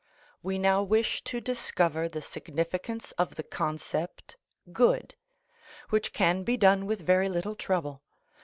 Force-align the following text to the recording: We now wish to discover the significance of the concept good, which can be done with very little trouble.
We 0.41 0.57
now 0.57 0.81
wish 0.81 1.23
to 1.25 1.39
discover 1.39 2.09
the 2.09 2.23
significance 2.23 3.11
of 3.19 3.35
the 3.35 3.43
concept 3.43 4.35
good, 4.73 5.13
which 5.91 6.11
can 6.11 6.41
be 6.41 6.57
done 6.57 6.87
with 6.87 7.01
very 7.01 7.29
little 7.29 7.53
trouble. 7.53 8.01